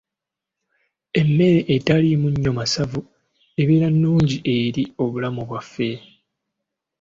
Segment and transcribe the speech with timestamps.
[1.19, 3.01] Emmere etaliimu nnyo masavu
[3.61, 5.89] ebeera nnungi eri obulamu bwaffe.